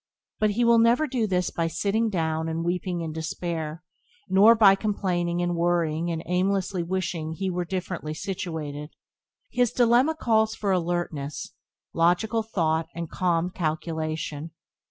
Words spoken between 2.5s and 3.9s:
weeping in despair,